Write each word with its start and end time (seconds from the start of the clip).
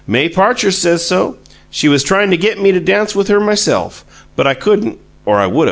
"May 0.07 0.29
Parcher 0.29 0.71
says 0.71 1.05
so. 1.05 1.37
She 1.69 1.87
was 1.87 2.01
tryin' 2.01 2.31
to 2.31 2.35
get 2.37 2.59
me 2.59 2.71
to 2.71 2.79
dance 2.79 3.15
with 3.15 3.27
her 3.27 3.39
myself, 3.39 4.03
but 4.35 4.47
I 4.47 4.55
couldn't, 4.55 4.97
or 5.27 5.37
I 5.39 5.45
would 5.45 5.53
of. 5.59 5.59